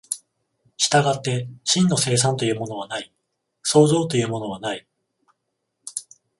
[0.77, 3.13] 従って真の生産というものはない、
[3.61, 4.87] 創造というものはない。